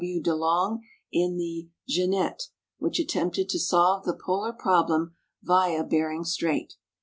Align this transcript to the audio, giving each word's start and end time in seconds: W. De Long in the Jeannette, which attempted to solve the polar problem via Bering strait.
W. 0.01 0.19
De 0.19 0.33
Long 0.33 0.81
in 1.11 1.37
the 1.37 1.69
Jeannette, 1.87 2.47
which 2.79 2.99
attempted 2.99 3.49
to 3.49 3.59
solve 3.59 4.03
the 4.03 4.15
polar 4.17 4.51
problem 4.51 5.13
via 5.43 5.83
Bering 5.83 6.23
strait. 6.25 6.73